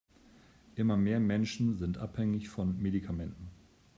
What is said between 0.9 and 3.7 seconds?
mehr Menschen sind abhängig von Medikamenten.